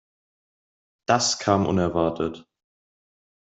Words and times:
Das 1.05 1.37
kam 1.37 1.67
unerwartet. 1.67 2.47